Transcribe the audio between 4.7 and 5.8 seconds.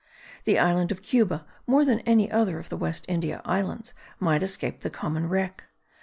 the common wreck.